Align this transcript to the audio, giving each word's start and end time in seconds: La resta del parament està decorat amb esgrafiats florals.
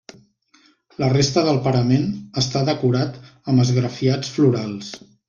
La 1.01 1.09
resta 1.11 1.43
del 1.49 1.59
parament 1.67 2.09
està 2.45 2.63
decorat 2.71 3.21
amb 3.53 3.65
esgrafiats 3.65 4.33
florals. 4.39 4.91